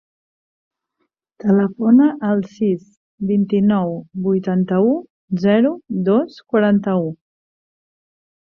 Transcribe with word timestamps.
Telefona 1.43 2.07
al 2.29 2.41
sis, 2.55 2.81
vint-i-nou, 3.33 3.93
vuitanta-u, 4.29 4.91
zero, 5.45 5.77
dos, 6.09 6.41
quaranta-u. 6.55 7.07